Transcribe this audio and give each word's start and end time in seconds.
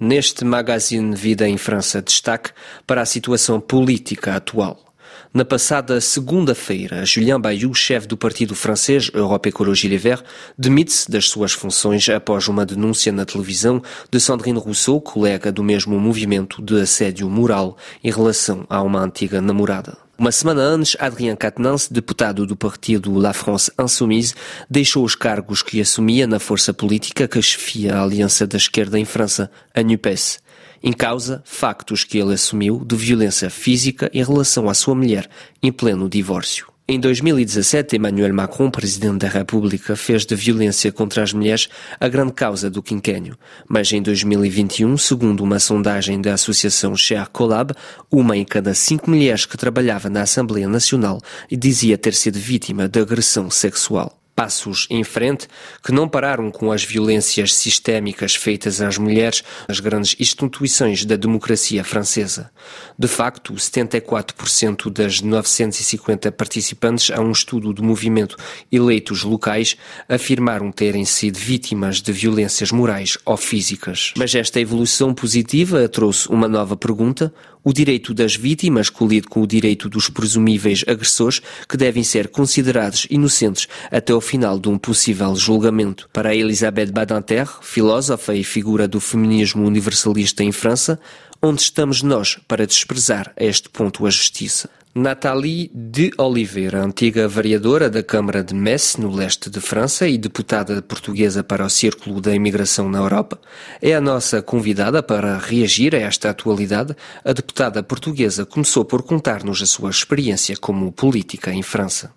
Neste 0.00 0.44
magazine 0.44 1.12
Vida 1.16 1.48
em 1.48 1.58
França, 1.58 2.00
destaque 2.00 2.50
para 2.86 3.02
a 3.02 3.04
situação 3.04 3.58
política 3.58 4.36
atual. 4.36 4.94
Na 5.34 5.44
passada 5.44 6.00
segunda-feira, 6.00 7.04
Julien 7.04 7.40
Bayou, 7.40 7.74
chefe 7.74 8.06
do 8.06 8.16
partido 8.16 8.54
francês 8.54 9.10
Europe 9.12 9.48
Écologie 9.48 9.88
Les 9.88 10.00
Verts, 10.00 10.24
demite-se 10.56 11.10
das 11.10 11.28
suas 11.28 11.52
funções 11.52 12.08
após 12.08 12.46
uma 12.46 12.64
denúncia 12.64 13.10
na 13.10 13.24
televisão 13.24 13.82
de 14.08 14.20
Sandrine 14.20 14.60
Rousseau, 14.60 15.00
colega 15.00 15.50
do 15.50 15.64
mesmo 15.64 15.98
movimento 15.98 16.62
de 16.62 16.80
assédio 16.80 17.28
moral 17.28 17.76
em 18.02 18.12
relação 18.12 18.64
a 18.70 18.80
uma 18.80 19.00
antiga 19.00 19.40
namorada. 19.40 20.07
Uma 20.20 20.32
semana 20.32 20.62
antes, 20.62 20.96
Adrien 20.98 21.36
Quatennens, 21.36 21.86
deputado 21.88 22.44
do 22.44 22.56
partido 22.56 23.14
La 23.16 23.32
France 23.32 23.70
Insoumise, 23.78 24.34
deixou 24.68 25.04
os 25.04 25.14
cargos 25.14 25.62
que 25.62 25.80
assumia 25.80 26.26
na 26.26 26.40
força 26.40 26.74
política 26.74 27.28
que 27.28 27.40
chefia 27.40 27.94
a 27.94 28.02
aliança 28.02 28.44
da 28.44 28.56
esquerda 28.56 28.98
em 28.98 29.04
França, 29.04 29.48
a 29.72 29.80
NUPES. 29.80 30.40
Em 30.82 30.92
causa, 30.92 31.40
factos 31.44 32.02
que 32.02 32.18
ele 32.18 32.34
assumiu 32.34 32.84
de 32.84 32.96
violência 32.96 33.48
física 33.48 34.10
em 34.12 34.24
relação 34.24 34.68
à 34.68 34.74
sua 34.74 34.96
mulher, 34.96 35.30
em 35.62 35.70
pleno 35.70 36.08
divórcio. 36.08 36.66
Em 36.90 36.98
2017, 36.98 37.96
Emmanuel 37.96 38.32
Macron, 38.32 38.70
presidente 38.70 39.18
da 39.18 39.28
República, 39.28 39.94
fez 39.94 40.24
de 40.24 40.34
violência 40.34 40.90
contra 40.90 41.22
as 41.22 41.34
mulheres 41.34 41.68
a 42.00 42.08
grande 42.08 42.32
causa 42.32 42.70
do 42.70 42.82
quinquênio. 42.82 43.36
Mas 43.68 43.92
em 43.92 44.00
2021, 44.00 44.96
segundo 44.96 45.44
uma 45.44 45.58
sondagem 45.58 46.18
da 46.18 46.32
associação 46.32 46.96
Share 46.96 47.28
Collab, 47.30 47.74
uma 48.10 48.38
em 48.38 48.44
cada 48.44 48.72
cinco 48.72 49.10
mulheres 49.10 49.44
que 49.44 49.58
trabalhava 49.58 50.08
na 50.08 50.22
Assembleia 50.22 50.66
Nacional 50.66 51.20
dizia 51.52 51.98
ter 51.98 52.14
sido 52.14 52.38
vítima 52.38 52.88
de 52.88 52.98
agressão 52.98 53.50
sexual 53.50 54.17
passos 54.38 54.86
em 54.88 55.02
frente 55.02 55.48
que 55.82 55.90
não 55.90 56.08
pararam 56.08 56.48
com 56.48 56.70
as 56.70 56.84
violências 56.84 57.52
sistémicas 57.52 58.36
feitas 58.36 58.80
às 58.80 58.96
mulheres 58.96 59.42
nas 59.68 59.80
grandes 59.80 60.14
instituições 60.20 61.04
da 61.04 61.16
democracia 61.16 61.82
francesa. 61.82 62.48
De 62.96 63.08
facto, 63.08 63.54
74% 63.54 64.92
das 64.92 65.20
950 65.20 66.30
participantes 66.30 67.10
a 67.10 67.20
um 67.20 67.32
estudo 67.32 67.72
do 67.72 67.82
movimento 67.82 68.36
eleitos 68.70 69.24
locais 69.24 69.76
afirmaram 70.08 70.70
terem 70.70 71.04
sido 71.04 71.36
vítimas 71.36 72.00
de 72.00 72.12
violências 72.12 72.70
morais 72.70 73.18
ou 73.24 73.36
físicas. 73.36 74.12
Mas 74.16 74.36
esta 74.36 74.60
evolução 74.60 75.12
positiva 75.12 75.88
trouxe 75.88 76.28
uma 76.28 76.46
nova 76.46 76.76
pergunta: 76.76 77.34
o 77.68 77.72
direito 77.74 78.14
das 78.14 78.34
vítimas 78.34 78.88
colide 78.88 79.26
com 79.26 79.42
o 79.42 79.46
direito 79.46 79.90
dos 79.90 80.08
presumíveis 80.08 80.82
agressores, 80.88 81.42
que 81.68 81.76
devem 81.76 82.02
ser 82.02 82.28
considerados 82.28 83.06
inocentes 83.10 83.68
até 83.90 84.14
o 84.14 84.22
final 84.22 84.58
de 84.58 84.70
um 84.70 84.78
possível 84.78 85.36
julgamento. 85.36 86.08
Para 86.10 86.34
Elisabeth 86.34 86.90
Badinter, 86.90 87.46
filósofa 87.60 88.34
e 88.34 88.42
figura 88.42 88.88
do 88.88 88.98
feminismo 89.00 89.66
universalista 89.66 90.42
em 90.42 90.50
França, 90.50 90.98
onde 91.42 91.60
estamos 91.60 92.00
nós 92.02 92.38
para 92.48 92.66
desprezar 92.66 93.34
a 93.38 93.44
este 93.44 93.68
ponto 93.68 94.06
a 94.06 94.10
justiça? 94.10 94.70
Nathalie 94.94 95.70
de 95.74 96.10
Oliveira, 96.18 96.78
antiga 96.78 97.28
vereadora 97.28 97.90
da 97.90 98.02
Câmara 98.02 98.42
de 98.42 98.54
Metz, 98.54 98.96
no 98.96 99.14
leste 99.14 99.50
de 99.50 99.60
França, 99.60 100.08
e 100.08 100.16
deputada 100.16 100.80
portuguesa 100.80 101.44
para 101.44 101.64
o 101.64 101.70
Círculo 101.70 102.20
da 102.20 102.34
Imigração 102.34 102.88
na 102.88 102.98
Europa, 102.98 103.38
é 103.82 103.94
a 103.94 104.00
nossa 104.00 104.40
convidada 104.40 105.02
para 105.02 105.36
reagir 105.36 105.94
a 105.94 105.98
esta 105.98 106.30
atualidade. 106.30 106.96
A 107.24 107.32
deputada 107.32 107.82
portuguesa 107.82 108.46
começou 108.46 108.84
por 108.84 109.02
contar-nos 109.02 109.62
a 109.62 109.66
sua 109.66 109.90
experiência 109.90 110.56
como 110.56 110.90
política 110.90 111.52
em 111.52 111.62
França. 111.62 112.12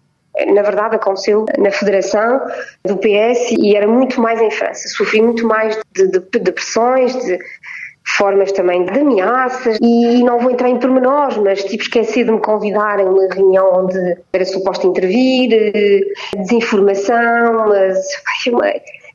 Na 0.54 0.62
verdade, 0.62 0.96
aconteceu 0.96 1.46
na 1.58 1.72
Federação 1.72 2.40
do 2.86 2.98
PS 2.98 3.52
e 3.60 3.76
era 3.76 3.88
muito 3.88 4.20
mais 4.22 4.42
em 4.42 4.50
França. 4.50 4.88
Sofri 4.88 5.22
muito 5.22 5.46
mais 5.46 5.78
de, 5.94 6.08
de, 6.08 6.20
de 6.20 6.52
pressões, 6.52 7.14
de, 7.14 7.38
formas 8.22 8.52
também 8.52 8.86
de 8.86 9.00
ameaças 9.00 9.80
e 9.82 10.24
não 10.24 10.38
vou 10.38 10.52
entrar 10.52 10.70
em 10.70 10.78
pormenores, 10.78 11.38
mas 11.38 11.64
tipo 11.64 11.82
esqueci 11.82 12.24
de 12.24 12.32
me 12.32 12.40
convidar 12.40 13.00
a 13.00 13.04
uma 13.04 13.28
reunião 13.34 13.80
onde 13.80 13.98
era 14.32 14.46
suposto 14.46 14.86
intervir, 14.86 15.52
eh, 15.52 16.02
desinformação, 16.38 17.68
mas 17.68 17.98
uma, 18.48 18.68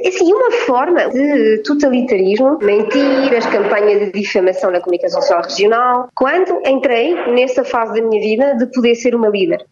assim, 0.04 0.32
uma 0.32 0.50
forma 0.50 1.08
de 1.10 1.58
totalitarismo, 1.58 2.58
mentiras, 2.60 3.46
campanha 3.46 4.06
de 4.06 4.10
difamação 4.10 4.72
na 4.72 4.80
comunicação 4.80 5.22
social 5.22 5.42
regional, 5.42 6.08
quando 6.16 6.60
entrei 6.66 7.14
nessa 7.30 7.62
fase 7.62 8.00
da 8.00 8.08
minha 8.08 8.20
vida 8.20 8.56
de 8.56 8.66
poder 8.72 8.96
ser 8.96 9.14
uma 9.14 9.28
líder. 9.28 9.64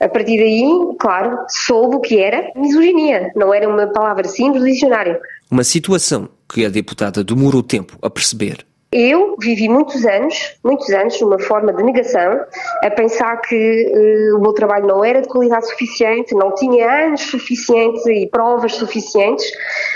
A 0.00 0.08
partir 0.08 0.36
daí, 0.36 0.68
claro, 0.98 1.38
soube 1.48 1.94
o 1.94 2.00
que 2.00 2.18
era 2.18 2.50
misoginia, 2.56 3.30
não 3.36 3.54
era 3.54 3.68
uma 3.68 3.86
palavra 3.86 4.24
simples 4.24 4.64
do 4.64 4.68
dicionário. 4.68 5.16
Uma 5.48 5.62
situação 5.62 6.28
que 6.52 6.64
a 6.64 6.68
deputada 6.68 7.22
demorou 7.22 7.62
tempo 7.62 7.96
a 8.02 8.10
perceber. 8.10 8.68
Eu 8.92 9.36
vivi 9.38 9.68
muitos 9.68 10.04
anos, 10.04 10.58
muitos 10.64 10.90
anos, 10.90 11.20
numa 11.20 11.38
forma 11.38 11.72
de 11.72 11.80
negação, 11.80 12.40
a 12.82 12.90
pensar 12.90 13.36
que 13.42 13.54
uh, 13.54 14.36
o 14.36 14.40
meu 14.40 14.52
trabalho 14.52 14.88
não 14.88 15.04
era 15.04 15.22
de 15.22 15.28
qualidade 15.28 15.68
suficiente, 15.68 16.34
não 16.34 16.52
tinha 16.56 17.06
anos 17.06 17.20
suficientes 17.20 18.04
e 18.06 18.26
provas 18.26 18.74
suficientes, 18.74 19.44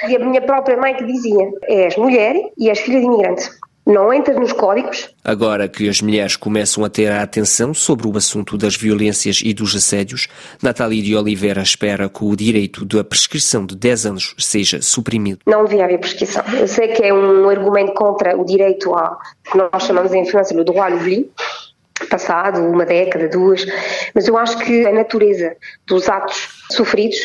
e 0.09 0.15
a 0.15 0.19
minha 0.21 0.41
própria 0.41 0.77
mãe 0.77 0.95
que 0.95 1.05
dizia: 1.05 1.51
és 1.63 1.97
mulher 1.97 2.37
e 2.57 2.71
és 2.71 2.79
filha 2.79 3.01
de 3.01 3.07
imigrante 3.07 3.51
não 3.87 4.13
entra 4.13 4.35
nos 4.35 4.53
códigos. 4.53 5.15
Agora 5.23 5.69
que 5.69 5.89
as 5.89 6.01
mulheres 6.01 6.37
começam 6.37 6.85
a 6.85 6.89
ter 6.89 7.11
a 7.11 7.23
atenção 7.23 7.75
sobre 7.75 8.07
o 8.07 8.17
assunto 8.17 8.57
das 8.57 8.77
violências 8.77 9.41
e 9.45 9.53
dos 9.53 9.75
assédios, 9.75 10.29
Natália 10.63 11.03
de 11.03 11.15
Oliveira 11.15 11.61
espera 11.61 12.09
que 12.09 12.25
o 12.25 12.35
direito 12.35 12.85
da 12.85 13.05
prescrição 13.05 13.67
de 13.67 13.77
10 13.77 14.07
anos 14.07 14.35
seja 14.39 14.81
suprimido. 14.81 15.41
Não 15.47 15.65
devia 15.65 15.85
haver 15.85 15.99
prescrição. 15.99 16.43
Eu 16.59 16.67
sei 16.67 16.89
que 16.89 17.03
é 17.03 17.13
um 17.13 17.49
argumento 17.49 17.93
contra 17.93 18.37
o 18.37 18.45
direito 18.45 18.95
a 18.95 19.19
que 19.51 19.59
nós 19.59 19.83
chamamos 19.83 20.13
em 20.15 20.25
França 20.25 20.55
o 20.55 20.65
droit 20.65 20.81
à 20.81 20.89
l'oubli, 20.89 21.31
passado 22.11 22.61
uma 22.61 22.85
década, 22.85 23.29
duas, 23.29 23.65
mas 24.15 24.27
eu 24.27 24.37
acho 24.37 24.59
que 24.59 24.87
a 24.87 24.93
natureza 24.93 25.57
dos 25.87 26.09
atos 26.09 26.49
sofridos 26.73 27.19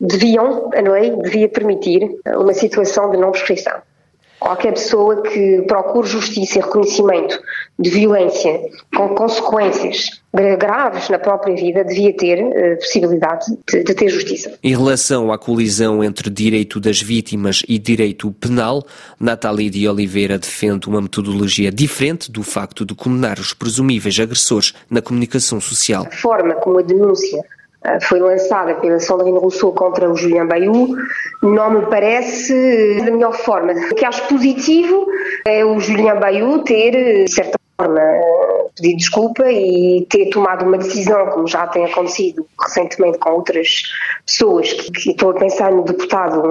deviam, 0.00 0.70
a 0.74 0.80
lei 0.80 1.10
devia 1.22 1.48
permitir 1.48 2.00
uma 2.26 2.52
situação 2.52 3.10
de 3.10 3.16
não 3.16 3.30
prescrição. 3.30 3.80
Qualquer 4.38 4.72
pessoa 4.72 5.22
que 5.22 5.62
procure 5.62 6.06
justiça 6.06 6.58
e 6.58 6.62
reconhecimento 6.62 7.40
de 7.78 7.90
violência 7.90 8.60
com 8.94 9.08
consequências 9.14 10.10
graves 10.58 11.08
na 11.08 11.18
própria 11.18 11.54
vida 11.54 11.84
devia 11.84 12.12
ter 12.14 12.42
uh, 12.42 12.76
possibilidade 12.78 13.46
de, 13.66 13.84
de, 13.84 13.94
ter 13.94 14.08
justiça. 14.08 14.52
Em 14.62 14.70
relação 14.70 15.32
à 15.32 15.38
colisão 15.38 16.04
entre 16.04 16.28
direito 16.28 16.78
das 16.78 17.00
vítimas 17.00 17.62
e 17.66 17.78
direito 17.78 18.30
penal, 18.32 18.84
Natália 19.18 19.70
de 19.70 19.88
Oliveira 19.88 20.38
defende 20.38 20.88
uma 20.88 21.00
metodologia 21.00 21.72
diferente 21.72 22.30
do 22.30 22.42
facto 22.42 22.84
de 22.84 22.94
condenar 22.94 23.38
os 23.38 23.54
presumíveis 23.54 24.18
agressores 24.20 24.74
na 24.90 25.00
comunicação 25.00 25.60
social. 25.60 26.06
A 26.06 26.16
forma 26.16 26.54
como 26.56 26.78
a 26.78 26.82
denúncia 26.82 27.38
eh, 27.38 27.42
foi 28.02 28.20
lançada 28.20 28.74
pela 28.76 28.98
Sandrine 28.98 29.38
Rousseau 29.38 29.72
contra 29.72 30.10
o 30.10 30.16
Julien 30.16 30.46
Bayou, 30.46 30.88
não 31.42 31.70
me 31.70 31.86
parece 31.86 33.00
da 33.04 33.10
melhor 33.10 33.34
forma. 33.34 33.72
O 33.72 33.94
que 33.94 34.04
acho 34.04 34.26
positivo 34.28 35.06
é 35.44 35.64
o 35.64 35.78
Julien 35.80 36.18
Bayou 36.18 36.60
ter, 36.60 37.24
de 37.24 37.30
certa 37.30 37.58
forma, 37.80 38.00
pedido 38.74 38.96
desculpa 38.96 39.44
e 39.50 40.06
ter 40.08 40.30
tomado 40.30 40.64
uma 40.64 40.78
decisão, 40.78 41.26
como 41.26 41.46
já 41.46 41.66
tem 41.66 41.84
acontecido 41.84 42.46
recentemente 42.60 43.18
com 43.18 43.30
outras 43.30 43.82
pessoas, 44.24 44.72
que, 44.72 44.90
que 44.92 45.10
estou 45.10 45.30
a 45.30 45.34
pensar 45.34 45.72
no 45.72 45.84
deputado 45.84 46.42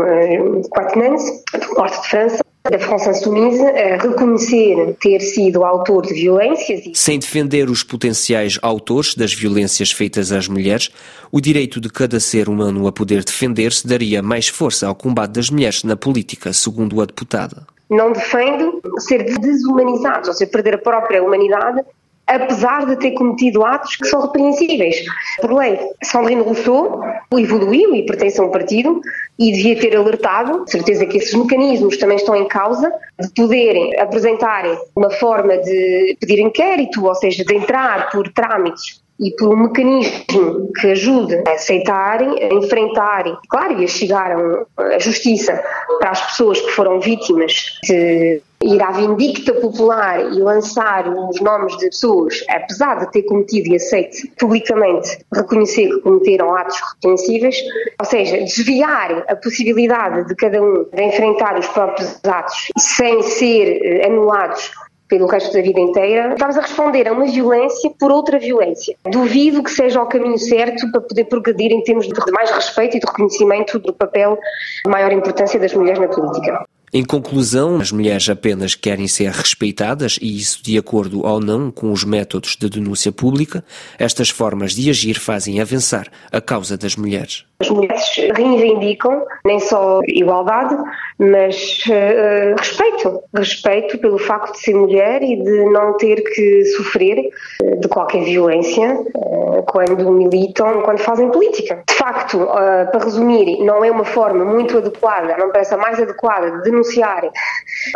Quatennens, 0.69 1.24
do 1.53 1.75
Norte 1.75 2.01
de 2.01 2.09
França, 2.09 2.44
da 2.70 2.80
França 2.80 3.12
Insoumise 3.12 3.64
a 3.64 3.98
reconhecer 3.98 4.96
ter 5.00 5.20
sido 5.20 5.64
autor 5.64 6.06
de 6.06 6.14
violências. 6.14 6.81
Sem 6.94 7.20
defender 7.20 7.70
os 7.70 7.84
potenciais 7.84 8.58
autores 8.62 9.14
das 9.14 9.34
violências 9.34 9.92
feitas 9.92 10.31
às 10.31 10.48
mulheres, 10.48 10.90
o 11.31 11.40
direito 11.40 11.80
de 11.80 11.90
cada 11.90 12.20
ser 12.20 12.50
humano 12.50 12.88
a 12.88 12.92
poder 12.92 13.24
defender-se 13.24 13.88
daria 13.88 14.22
mais 14.22 14.48
força 14.48 14.88
ao 14.88 14.96
combate 14.96 15.31
das 15.31 15.50
mulheres 15.50 15.84
na 15.84 15.96
política, 15.96 16.52
segundo 16.54 17.02
a 17.02 17.06
deputada. 17.06 17.68
Não 17.88 18.12
defendo 18.12 18.81
ser 18.98 19.24
desumanizados, 19.40 20.30
ou 20.30 20.34
seja, 20.34 20.50
perder 20.50 20.75
a 20.75 20.80
própria 20.80 21.24
humanidade 21.24 21.84
apesar 22.27 22.86
de 22.86 22.95
ter 22.98 23.12
cometido 23.12 23.63
atos 23.63 23.95
que 23.95 24.07
são 24.07 24.22
repreensíveis. 24.22 24.98
Por 25.42 25.54
lei, 25.54 25.80
Sandrine 26.04 26.42
Rousseau 26.42 27.01
evoluiu 27.33 27.95
e 27.95 28.06
pertence 28.06 28.39
a 28.39 28.44
um 28.44 28.51
partido 28.51 29.01
e 29.38 29.51
devia 29.51 29.80
ter 29.80 29.95
alertado, 29.95 30.63
certeza 30.68 31.06
que 31.06 31.18
esses 31.18 31.33
mecanismos 31.33 31.98
também 31.98 32.18
estão 32.18 32.36
em 32.36 32.48
causa, 32.48 32.92
de 33.19 33.30
poderem 33.36 34.00
apresentarem 34.00 34.77
uma 34.95 35.12
forma 35.12 35.57
de 35.57 36.18
pedir 36.19 36.39
inquérito, 36.39 37.06
ou 37.06 37.16
seja, 37.16 37.44
de 37.44 37.56
entrar 37.56 38.10
por 38.12 38.31
trâmites 38.31 39.05
e 39.19 39.31
por 39.31 39.53
um 39.53 39.63
mecanismo 39.63 40.71
que 40.79 40.88
ajude 40.88 41.41
a 41.47 41.51
aceitarem, 41.51 42.44
a 42.44 42.53
enfrentarem, 42.53 43.38
claro, 43.50 43.79
e 43.79 43.85
a 43.85 43.88
chegar 43.88 44.31
a, 44.31 45.00
justiça 45.00 45.62
para 46.00 46.12
as 46.12 46.21
pessoas 46.31 46.59
que 46.59 46.71
foram 46.71 47.00
vítimas 47.00 47.79
de 47.83 48.41
ir 48.63 48.81
à 48.81 48.91
vindicta 48.91 49.53
popular 49.53 50.33
e 50.33 50.39
lançar 50.39 51.07
os 51.07 51.39
nomes 51.39 51.77
de 51.77 51.88
pessoas, 51.88 52.44
apesar 52.50 53.00
de 53.00 53.12
ter 53.12 53.23
cometido 53.23 53.69
e 53.69 53.75
aceite 53.75 54.31
publicamente 54.39 55.19
reconhecer 55.33 55.88
que 55.89 56.00
cometeram 56.00 56.56
atos 56.56 56.79
repreensíveis, 56.94 57.57
ou 58.00 58.06
seja, 58.06 58.38
desviar 58.38 59.23
a 59.27 59.35
possibilidade 59.35 60.27
de 60.27 60.35
cada 60.35 60.62
um 60.62 60.85
de 60.91 61.03
enfrentar 61.03 61.57
os 61.59 61.67
próprios 61.67 62.19
atos 62.25 62.69
sem 62.77 63.21
ser 63.21 63.79
eh, 63.83 64.07
anulados 64.07 64.71
pelo 65.07 65.28
resto 65.28 65.54
da 65.54 65.62
vida 65.62 65.80
inteira, 65.80 66.34
estamos 66.34 66.57
a 66.57 66.62
responder 66.62 67.07
a 67.07 67.13
uma 67.13 67.25
violência 67.25 67.92
por 68.00 68.12
outra 68.12 68.40
violência. 68.40 68.96
Duvido 69.06 69.63
que 69.63 69.69
seja 69.69 70.02
o 70.02 70.07
caminho 70.07 70.38
certo 70.38 70.90
para 70.92 71.02
poder 71.02 71.25
progredir 71.25 71.72
em 71.72 71.84
termos 71.84 72.07
de 72.07 72.31
mais 72.31 72.50
respeito 72.52 72.98
e 72.98 73.00
de 73.00 73.06
reconhecimento 73.06 73.80
do 73.80 73.94
papel 73.94 74.38
de 74.84 74.92
maior 74.92 75.12
importância 75.12 75.60
das 75.60 75.74
mulheres 75.74 76.00
na 76.00 76.07
política. 76.07 76.66
Em 76.94 77.04
conclusão, 77.04 77.78
as 77.78 77.92
mulheres 77.92 78.30
apenas 78.30 78.76
querem 78.76 79.08
ser 79.08 79.30
respeitadas, 79.32 80.18
e 80.22 80.38
isso 80.38 80.64
de 80.64 80.78
acordo 80.78 81.26
ou 81.26 81.40
não 81.40 81.70
com 81.72 81.92
os 81.92 82.04
métodos 82.04 82.56
de 82.56 82.70
denúncia 82.70 83.12
pública, 83.12 83.64
estas 84.00 84.30
formas 84.30 84.74
de 84.74 84.90
agir 84.90 85.20
fazem 85.20 85.60
avançar 85.60 86.08
a 86.32 86.40
causa 86.40 86.78
das 86.78 86.96
mulheres. 86.96 87.46
As 87.60 87.70
mulheres 87.70 88.04
reivindicam 88.36 89.26
nem 89.46 89.60
só 89.60 90.02
igualdade, 90.08 90.76
mas 91.18 91.84
uh, 91.88 92.56
respeito. 92.58 93.22
Respeito 93.34 93.98
pelo 93.98 94.18
facto 94.18 94.54
de 94.54 94.60
ser 94.60 94.76
mulher 94.76 95.24
e 95.24 95.42
de 95.42 95.66
não 95.72 95.96
ter 95.98 96.22
que 96.22 96.66
sofrer 96.78 97.30
uh, 97.64 97.80
de 97.80 97.88
qualquer 97.88 98.24
violência 98.26 98.94
uh, 99.16 99.64
quando 99.64 100.12
militam, 100.12 100.82
quando 100.82 101.00
fazem 101.00 101.32
política. 101.32 101.82
Facto, 102.06 102.46
para 102.46 103.04
resumir, 103.04 103.63
não 103.66 103.84
é 103.84 103.90
uma 103.90 104.06
forma 104.06 104.46
muito 104.46 104.78
adequada, 104.78 105.36
não 105.40 105.52
parece 105.52 105.74
a 105.74 105.78
mais 105.78 106.00
adequada 106.00 106.52
de 106.52 106.62
denunciar 106.62 107.24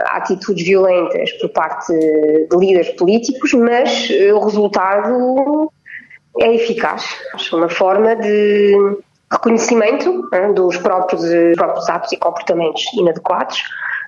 atitudes 0.06 0.66
violentas 0.66 1.32
por 1.34 1.50
parte 1.50 1.94
de 1.94 2.58
líderes 2.58 2.90
políticos, 2.96 3.54
mas 3.54 4.10
eh, 4.10 4.34
o 4.34 4.40
resultado 4.40 5.72
é 6.40 6.56
eficaz. 6.56 7.06
Uma 7.54 7.70
forma 7.70 8.16
de 8.16 8.98
reconhecimento 9.32 10.28
né, 10.32 10.54
dos 10.54 10.76
próprios, 10.78 11.24
próprios 11.56 11.88
atos 11.88 12.12
e 12.12 12.18
comportamentos 12.18 12.92
inadequados 12.96 13.62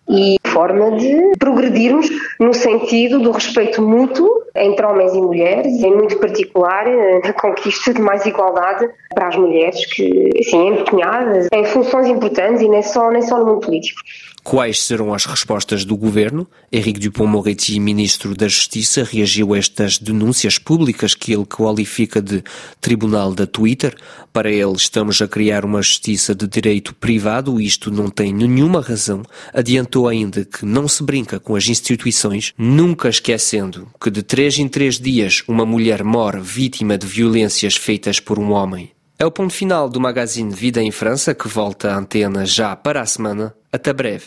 e 0.09 0.35
forma 0.47 0.91
de 0.91 1.31
progredirmos 1.39 2.09
no 2.39 2.53
sentido 2.53 3.19
do 3.19 3.31
respeito 3.31 3.81
mútuo 3.81 4.41
entre 4.55 4.85
homens 4.85 5.13
e 5.13 5.21
mulheres, 5.21 5.81
em 5.81 5.95
muito 5.95 6.17
particular 6.17 6.85
eh, 6.85 7.21
na 7.23 7.33
conquista 7.33 7.93
de 7.93 8.01
mais 8.01 8.25
igualdade 8.25 8.89
para 9.13 9.29
as 9.29 9.35
mulheres 9.37 9.85
que, 9.85 10.29
assim, 10.39 10.67
empenhadas 10.67 11.47
em 11.53 11.63
funções 11.65 12.07
importantes 12.07 12.61
e 12.61 12.67
nem 12.67 12.81
só, 12.81 13.09
nem 13.09 13.21
só 13.21 13.39
no 13.39 13.45
mundo 13.45 13.61
político. 13.61 14.01
Quais 14.43 14.81
serão 14.81 15.13
as 15.13 15.25
respostas 15.25 15.85
do 15.85 15.95
governo? 15.95 16.47
Henrique 16.71 16.99
Dupont-Moretti, 16.99 17.79
ministro 17.79 18.35
da 18.35 18.47
Justiça, 18.47 19.03
reagiu 19.03 19.53
a 19.53 19.57
estas 19.57 19.99
denúncias 19.99 20.57
públicas 20.57 21.13
que 21.13 21.31
ele 21.31 21.45
qualifica 21.45 22.19
de 22.19 22.43
tribunal 22.79 23.33
da 23.33 23.45
Twitter. 23.45 23.95
Para 24.33 24.51
ele, 24.51 24.73
estamos 24.73 25.21
a 25.21 25.27
criar 25.27 25.63
uma 25.63 25.81
justiça 25.81 26.33
de 26.33 26.47
direito 26.47 26.95
privado, 26.95 27.61
isto 27.61 27.91
não 27.91 28.09
tem 28.09 28.33
nenhuma 28.33 28.81
razão. 28.81 29.21
Adiantou 29.53 30.07
ainda 30.07 30.43
que 30.43 30.65
não 30.65 30.87
se 30.87 31.03
brinca 31.03 31.39
com 31.39 31.55
as 31.55 31.67
instituições, 31.67 32.51
nunca 32.57 33.09
esquecendo 33.09 33.87
que 34.01 34.09
de 34.09 34.23
três 34.23 34.57
em 34.57 34.67
três 34.67 34.99
dias 34.99 35.43
uma 35.47 35.65
mulher 35.65 36.03
morre 36.03 36.39
vítima 36.41 36.97
de 36.97 37.05
violências 37.05 37.75
feitas 37.75 38.19
por 38.19 38.39
um 38.39 38.51
homem. 38.51 38.91
É 39.19 39.25
o 39.25 39.29
ponto 39.29 39.53
final 39.53 39.87
do 39.87 40.01
magazine 40.01 40.51
Vida 40.51 40.81
em 40.81 40.89
França, 40.89 41.35
que 41.35 41.47
volta 41.47 41.91
à 41.91 41.95
antena 41.95 42.43
já 42.43 42.75
para 42.75 43.01
a 43.01 43.05
semana. 43.05 43.53
Até 43.71 43.93
breve. 43.93 44.25